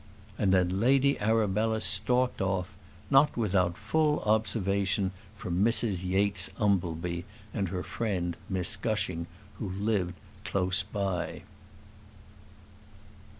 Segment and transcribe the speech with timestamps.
[0.35, 2.75] And then Lady Arabella stalked off,
[3.11, 9.27] not without full observation from Mrs Yates Umbleby and her friend Miss Gushing,
[9.59, 11.43] who lived close by.